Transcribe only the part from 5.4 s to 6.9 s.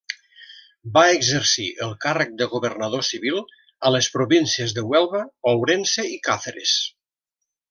Ourense i Càceres.